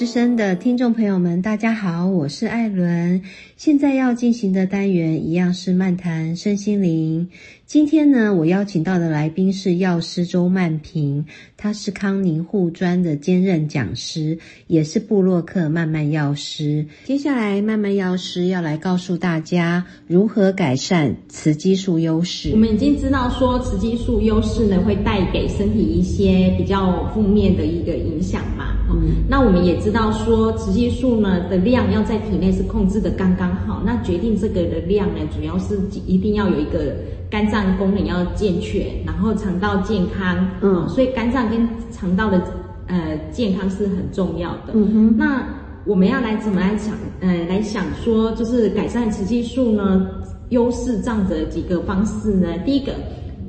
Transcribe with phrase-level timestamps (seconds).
[0.00, 3.20] 手之声的听众朋友们，大家好，我是艾伦。
[3.58, 7.28] 现在要进行的单元一样是漫谈身心灵。
[7.66, 11.26] 今天呢，我邀请到的来宾是药师周曼平，
[11.58, 14.38] 他是康宁护专的兼任讲师，
[14.68, 16.86] 也是布洛克慢慢药师。
[17.04, 22.52] 接下来，慢慢药师要来告诉大家如何改善雌激素优势。
[22.52, 28.78] 我们已经知道说，雌激素优势呢，会带给身体一些比较负面的一个影响嘛。
[28.92, 33.82] 嗯，那我们也知道说，雌激素呢的量要在体内是控制的刚刚好。
[33.84, 36.94] 那决定这个的量呢，主要是一定要有一个。
[37.30, 42.42] 肝脏功能要健全，然后肠道健康，嗯，所以肝脏跟肠道的
[42.88, 44.72] 呃健康是很重要的。
[44.72, 45.46] 嗯哼，那
[45.86, 50.08] 我们要来怎么来想，呃，来想说就是改善雌激素呢？
[50.48, 52.48] 优势这样的几个方式呢？
[52.66, 52.94] 第一个，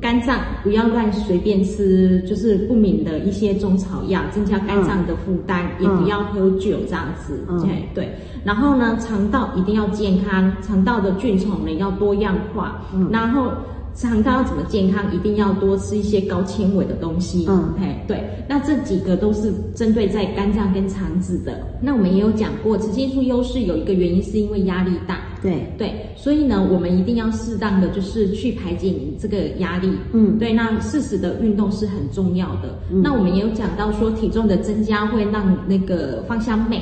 [0.02, 7.40] 肝脏不要乱随便吃，就是不明的一些中草药，增加肝脏的负担，也不要喝酒这样子。
[7.62, 8.10] 对对，
[8.44, 13.52] 然后呢，肠道一定要健康，肠道的菌虫呢要多样化，然后。
[13.94, 17.46] 肠道要怎么健康，一定要多吃一些高纤维的东西。
[17.50, 21.62] 嗯，嘿，对，那这几个都是针对在肝脏跟肠子的。
[21.82, 25.20] 那我们也有讲过，雌激素优势有一个原因是因为压力大。
[25.42, 29.90] 对对，所以呢，我们一定要适当的就是去排解你这个压力。
[30.14, 32.78] 嗯，对，那适时的运动是很重要的。
[32.90, 36.82] 那我们也有讲到说，体重的增加会让那个芳香美。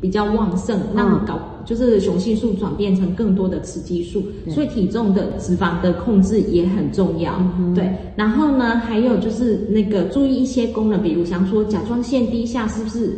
[0.00, 7.38] 比较旺盛，让搞就是雄性素转变成更多的雌激素，所以体重的脂肪的控制也很重要。
[7.74, 13.12] 对，然后呢，还有就是那个注意一些功能，比如想说甲状腺低下是不是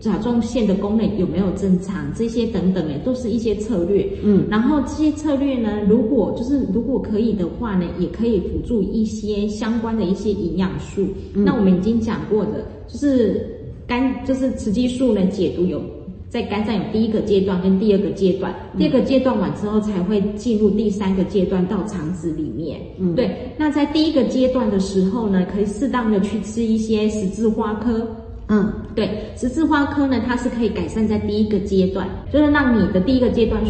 [0.00, 4.08] 甲状腺的功能有没有正常，这些等等诶，都是一些策略。
[4.22, 11.04] 嗯，然后这些策略呢，如果就是如果可以的话呢，也可以辅助一些相关的一些营养素。
[11.34, 13.44] 那我们已经讲过的，就是
[13.88, 15.82] 肝就是雌激素呢，解毒有。
[16.28, 22.80] 在肝脏有第一个阶段跟第二个阶段，第二个阶段完之后才会进入第三个阶段到肠子里面。
[22.98, 23.30] 嗯，对。
[23.56, 28.06] 那在第一个阶段的时候呢，可以适当的去吃一些十字花科。
[28.48, 33.62] 嗯，对，十字花科呢，它是可以改善在第一个阶段，就是让你的第一个阶段，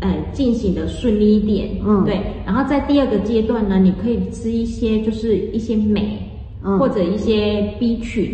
[0.00, 1.68] 呃，进行的顺利一点。
[1.84, 2.18] 嗯，对。
[2.46, 6.18] 然后在第二个阶段呢，你可以吃一些就是一些镁，
[6.62, 8.28] 或者一些 B 群。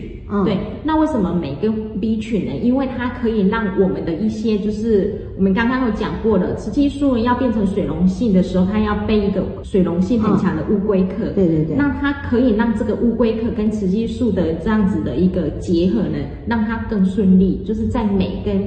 [0.44, 2.52] 对，那为什么每个 B 群呢？
[2.62, 11.30] 因为它可以让我们的一些，就是我们刚刚有讲过的，雌激素要变成水溶性的时候，它要背一个水溶性很强的乌龟壳。
[11.34, 11.74] 对对对。
[11.74, 18.62] 那它可以让这个乌龟壳跟雌激素的这样子的一个结合呢，让它更顺利，就是在镁跟。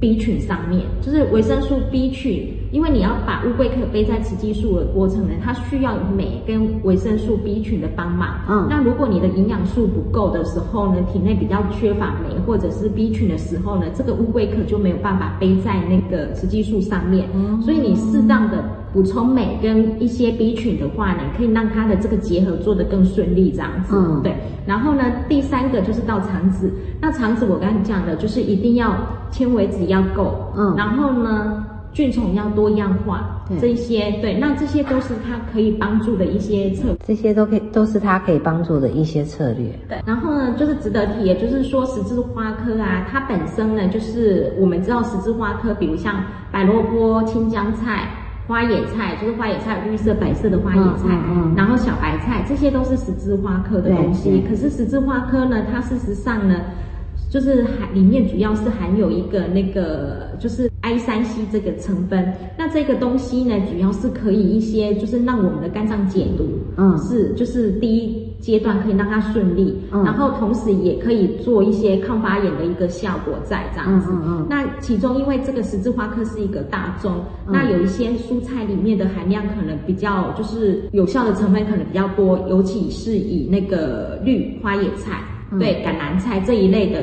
[0.00, 8.40] B 群上面就是维生素 B 群，因为你要把乌龟壳背在雌激素的过程呢，它需要镁跟维生素 B 群的帮忙。
[8.48, 17.28] 嗯，那如果你的营养素不够的时候呢，体内比较缺乏镁或者是 B 群的时候呢，这个乌龟壳就没有办法背在那个雌激素上面。
[17.32, 23.94] 嗯，所以你适当的补充镁跟一些 B 群的话呢，可以让它的这个结合做得更顺利，这样子。
[23.96, 24.34] 嗯，对。
[24.66, 26.72] 然后呢，第三个就是到肠子。
[27.00, 28.96] 那肠子我刚刚讲的，就是一定要
[29.30, 31.64] 纤维质要够，嗯，然后呢，
[31.94, 39.70] 菌虫要多样化，这些对，那这些都是它可以帮助的一些策，这些都可以都是它可以帮助的一些策略。
[39.88, 46.22] 对，然后呢，就是值得提，也就是说十字花科啊，它本身呢，就是我们知道十字花科，比如像
[46.52, 48.08] 白萝卜、青江菜。
[48.46, 51.18] 花野菜就是花野菜，绿色、白色的花野菜，
[51.56, 54.44] 然后小白菜，这些都是十字花科的东西。
[54.46, 56.56] 可是十字花科呢，它事实上呢，
[57.34, 62.32] 就是含里面主要是含有一个那个就是 I 三 C 这个成分。
[62.56, 66.44] 那这个东西呢，主要是可以一些就是让我们的肝脏解毒，
[66.76, 68.22] 嗯，是就是第一。
[68.44, 74.12] 阶段可以让它顺利，然后同时也可以做一些抗发炎的一个效果在这样子。
[74.50, 85.22] 那其中因为这个十字花科是一个大宗，那有一些蔬菜里面的含量可能比较就是有效的成分可能比较多，尤其是以那个绿花野菜、
[85.58, 87.02] 对橄榄菜这一类的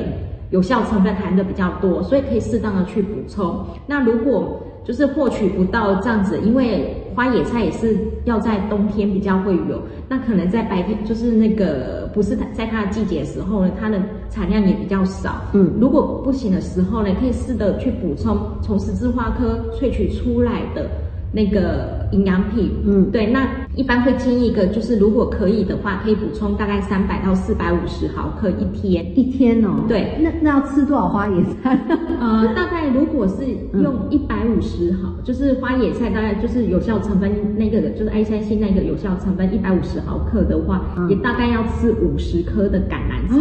[0.52, 3.66] 有效成分含的比较多，所以可以适当的去补充。
[3.86, 15.42] 那如果就是获取不到这样子，因为花野菜也是要在冬天比较会有，那可能在白天就是那个不是在它的季节的时候呢，它的产量也比较少。
[15.52, 20.90] 嗯，如果不行的时候呢，可以试着去补充从十字花科萃取出来的。
[21.32, 31.78] 那个营养品，嗯，对，那一般会建议一个，就是如果可以的话，可以补充大概三百到四百五十毫克一天，一天哦，对，那那要吃多少花野菜？
[32.20, 33.46] 呃，大概如果是
[33.82, 43.36] 用一百五十毫，就是花野菜，大概就是有效成分那个就是 A 三 C 那个有效成分一百五十毫克的话，也大概要吃五十颗的橄榄菜。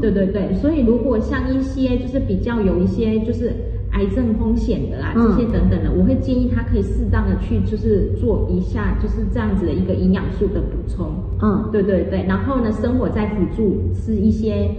[0.00, 3.52] 对对对，所以如果像一些就是比较有一些就是
[3.92, 11.12] 癌症风险的啦，这些等等的，我会建议他可以适当的去就是做一下就是这样子的一个营养素的补充。
[11.42, 14.70] 嗯，对对对，然后呢，生活再辅助吃一些。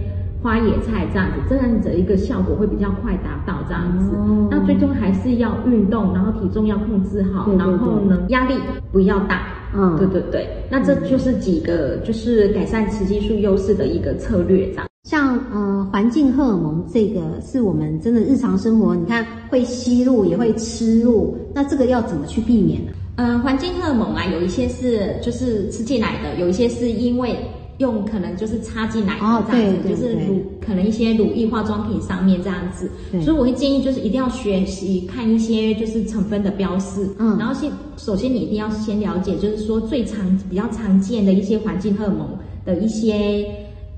[0.42, 4.10] 花野菜这样子，这样子的一个效果会比较快达到这样子。
[4.50, 8.56] 那最终还是要运动，然后体重要控制好，然后呢压力
[8.90, 9.42] 不要大。
[9.72, 10.48] 嗯，对对对。
[10.68, 14.86] 那这就是几个就是改善雌激素优势的一个策略这样。
[15.04, 22.92] 像呃环境荷尔蒙这个是我们真的日常生活，你看会吸入也会吃入，那这个要怎么去避免呢？
[23.16, 27.36] 嗯，环境荷尔蒙啊，有一些是就是吃进来的，有一些是因为。
[27.78, 32.88] 用可能就是插进来的这样子，就是乳可能一些乳液化妆品上面这样子，
[33.24, 42.28] 所以我会建议就是一定要学习看一些就是成分的标示，嗯，然后先首先你一定要先了解就是说最常比较常见的一些环境荷尔蒙
[42.64, 43.44] 的一些。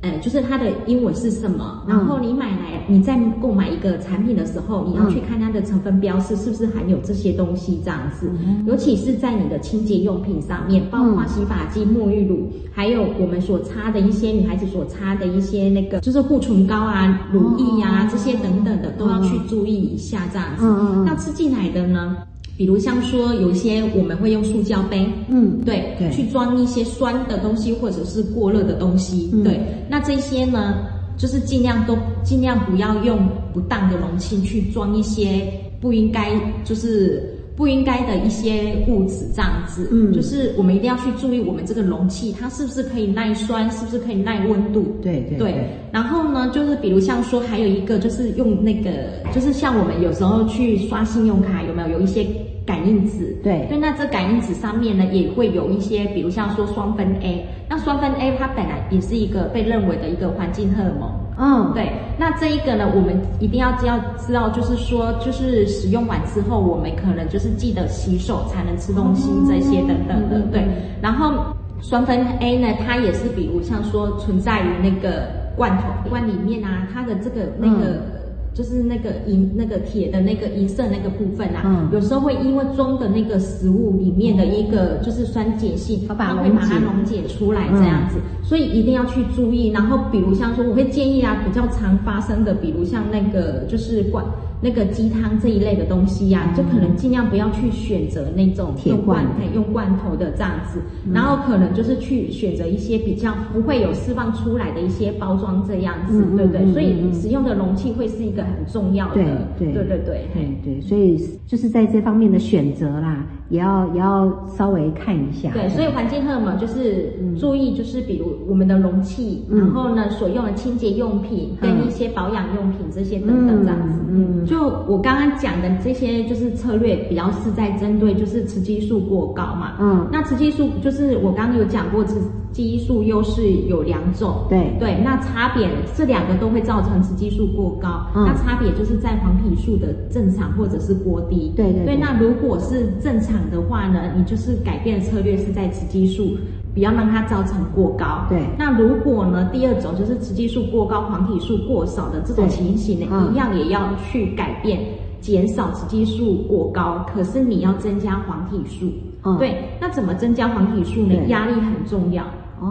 [0.05, 1.83] 呃，就是它的英文是什么？
[1.89, 8.31] 然后你买来，你在购买一个产品的时候，你要去看它的成分标示是不是含有这些东西这样子。
[8.67, 20.67] 尤其是在你的清洁用品上面，包括洗发剂、沐浴乳，还有我们所擦的一些女孩子所擦的一些那个，就是护唇膏啊、乳液啊这些等等的，都要去注意一下这样子。
[21.07, 22.19] 那吃进来的呢？
[22.57, 30.87] 比如像说有些我们会用塑胶杯，嗯，对，去装一些酸的东西或者是过热的东西，对，那这些呢，
[31.17, 35.43] 就是尽量都尽量不要用不当的容器去装一些
[35.81, 36.31] 不应该
[36.65, 37.34] 就是。
[37.57, 44.97] 不应该的一些物质，这样子，嗯，就是我们一定要去注意我们这个容器，它是不是可以耐酸，是不是可以耐温度？
[45.01, 45.69] 对对对。
[45.93, 48.91] 然后呢，就是比如像说，还有一个就是用那个，
[49.33, 52.27] 就是像我们有时候去刷信用卡，有没有有一些
[52.67, 53.37] 感应纸？
[53.43, 61.09] 对对，那这感应纸上面呢，也会有一些，比如像说双酚 A，那双酚 A 它本来也是一个被认为的一个环境荷尔蒙。
[61.37, 70.65] 嗯，对，那这一个呢，我们一定要要知道，就是说，就是使用完之后，我们可能就是记得洗手才能吃东西这些等等的，对。
[71.01, 71.33] 然后
[71.81, 78.24] 双酚 A 呢，它也是比如像说存在于那个罐头罐里面啊，它的这个那个。
[78.55, 89.71] 就是那个银那个铁的那个银色那个部分啊，有时候会因为装的那个食物里面的一个就是酸碱性，它会把它溶解出来这样子，所以一定要去注意。
[89.71, 94.25] 然后比如像说，我会建议啊，比较常发生的，比如像那个就是罐。
[94.65, 99.23] 那个鸡汤这一类的东西呀，就可能尽量不要去选择那种用罐，
[99.55, 100.81] 用罐头的这样子，
[101.13, 106.73] 然后可能就是去选择一些比较不会有释放出来的一些包装这样子，对不对？
[106.73, 109.17] 所以使用的容器会是一个很重要的，
[109.59, 109.99] 对对对对
[110.33, 110.49] 对。
[110.65, 115.51] 对，所以就是在这方面的选择啦，也要也要稍微看一下。
[115.53, 124.45] 对，所以环境荷尔蒙就是注意，就是比如我们的容器，然后呢所用的清洁用品跟一些保养用品这些等等这样子，嗯。
[124.47, 129.73] 就我刚刚讲的这些，就是策略比较是在针对就是雌激素过高嘛。
[129.81, 132.21] 嗯，那雌激素就是我刚刚有讲过，雌
[132.53, 134.45] 激素优势有两种。
[134.51, 135.67] 对对，那差别
[135.97, 138.07] 这两个都会造成雌激素过高。
[138.15, 141.53] 嗯，那差别就是在黄体素的正常或者是过低。
[141.57, 146.37] 对对对，那如果是正常的话呢，你就是改变策略是在雌激素。
[146.75, 148.27] 不要让它造成过高。
[148.29, 148.43] 对。
[148.59, 149.49] 那如果呢？
[149.53, 154.81] 第二种就是雌激素过高、黄体素过少的这种情形呢，一样也要去改变，
[155.21, 157.07] 减少雌激素过高。
[157.15, 158.91] 可是你要增加黄体素。
[159.23, 159.39] 嗯。
[159.39, 159.69] 对。
[159.81, 161.15] 那怎么增加黄体素呢？
[161.29, 162.25] 压力很重要。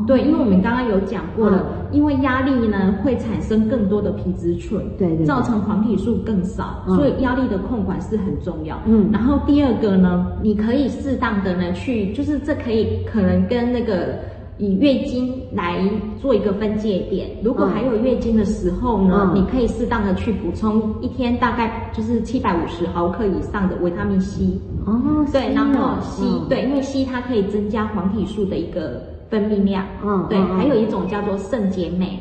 [0.07, 8.79] 对，因为我们刚刚有讲过了，因为压力呢会产生更多的皮质醇，对对，造成黄体素更少，所以压力的控管是很重要。
[8.85, 14.17] 嗯，然后第二个呢，你可以适当的呢去，就是这可以可能跟那个
[14.57, 15.79] 以月经来
[16.21, 17.29] 做一个分界点。
[17.43, 24.45] 如果还有月经的时候呢，你可以适当的去补充一天大概就是七百五十毫克以上的维他命 C。
[24.85, 29.12] 哦，对，然后 C 对，因为 C 它可以增加黄体素的一个。
[29.33, 32.19] 分泌量，嗯，对，还有一种叫做肾结美，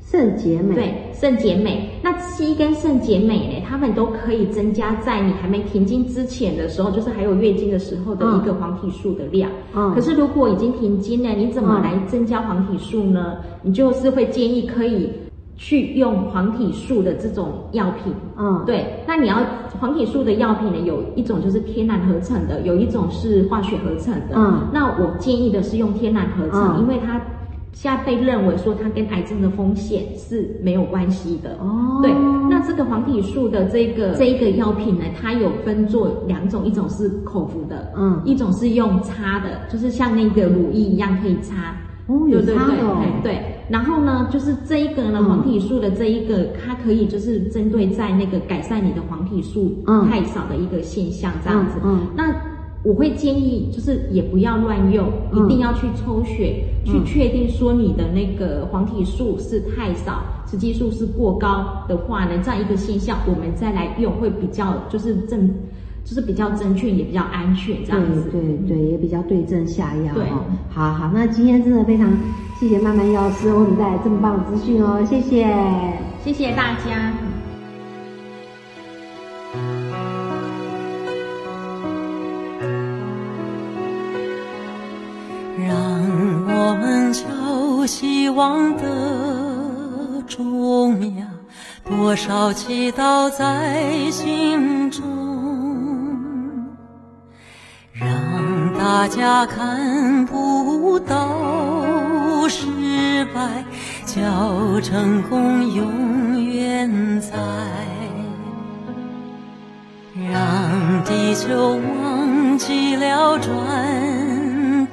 [0.00, 1.90] 肾结美，对，肾结美。
[2.04, 9.50] 那 C 跟肾结美呢，它们都可以增加在你还没停经之前的时候，就是还有月经的时候的一个黄体素的量。
[9.74, 13.38] 嗯，可是如果已经停经了，你怎么来增加黄体素呢？
[13.62, 15.10] 你就是会建议可以。
[15.56, 19.36] 去用黄体素的这种药品，嗯，对，那你要
[19.78, 27.20] 黄体素的药品呢，有一种就是天然合成的，有一种是化学合成的，嗯，那我建议的是用天然合成，因为它
[27.72, 32.12] 现在被认为说它跟癌症的风险是没有关系的，哦，对，
[32.50, 41.74] 那这个黄体素的这个这一个药品呢，它有分做两种，一种是口服的，嗯，一种是用擦的，就是像那个乳液一样可以擦。
[42.06, 42.82] 哦，有差的。
[43.22, 51.78] 对，然后呢，就是这一个呢，黄体素的这一个，它可以就是针对在那个改善你的黄体素太少的一个现象，这样子。
[51.84, 52.34] 嗯，那
[52.82, 65.48] 我会建议就是也不要乱用，一定要去抽血，去确定说你的那个黄体素是太少，雌激素是过高的话呢，这样一个现象，我们再来用会比较就是正。
[66.04, 68.28] 就是比较正确，也比较安全，这样子。
[68.30, 70.12] 对对对，也比较对症下药。
[70.14, 70.26] 对，
[70.70, 72.10] 好好，那今天真的非常
[72.58, 75.46] 谢谢曼曼药师为我们带来这么棒的资讯哦，谢谢，
[76.24, 77.12] 谢谢大家。
[85.58, 85.74] 让
[86.46, 91.26] 我们敲希望的钟呀，
[91.88, 95.21] 多少祈祷在心中。
[98.82, 103.40] 大家看不到失败，
[104.04, 107.30] 叫成功永远在。
[110.32, 113.48] 让地球忘记了转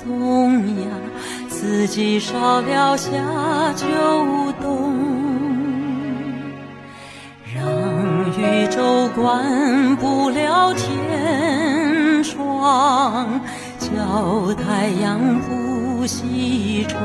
[0.06, 0.86] 动呀，
[1.50, 3.10] 自己少了下
[3.76, 3.88] 就
[4.62, 4.94] 动。
[7.56, 7.66] 让
[8.38, 13.42] 宇宙关不了天窗。
[14.00, 16.98] 到太阳不西冲，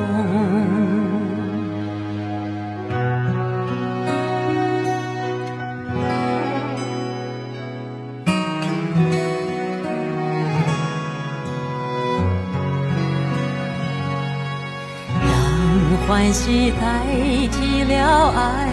[15.20, 17.02] 让欢喜代
[17.50, 18.70] 替了哀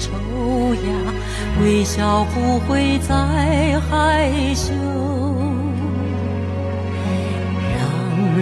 [0.00, 0.10] 愁
[0.74, 0.80] 呀，
[1.62, 4.72] 微笑不会再害羞。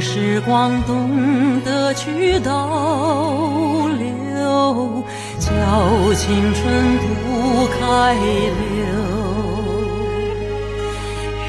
[0.01, 5.05] 时光懂得去倒流，
[5.39, 5.51] 叫
[6.15, 8.87] 青春不开溜，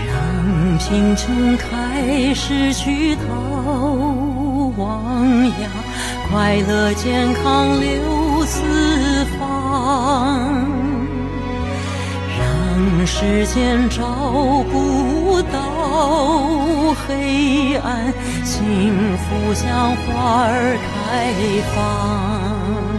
[0.07, 3.23] 让贫穷开始去逃
[4.75, 5.69] 亡呀，
[6.29, 10.51] 快乐健康流四方，
[12.37, 14.60] 让时间找
[17.11, 18.13] 黑暗
[18.45, 22.90] 幸福像花儿开放。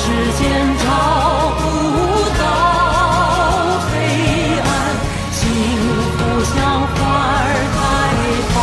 [0.00, 0.04] 时
[0.38, 0.46] 间
[0.78, 0.86] 找
[1.58, 1.62] 不
[2.38, 2.40] 到
[3.90, 3.90] 黑
[4.60, 4.66] 暗
[5.32, 5.42] 幸
[6.14, 6.96] 福像花
[7.34, 7.76] 儿开
[8.54, 8.56] 放。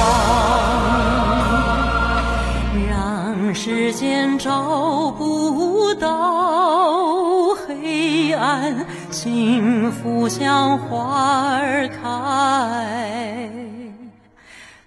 [2.89, 13.49] 让时间找不到黑暗幸福像花儿开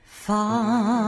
[0.06, 1.07] 放。